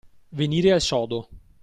Venire 0.39 0.71
al 0.71 0.81
sodo. 0.81 1.27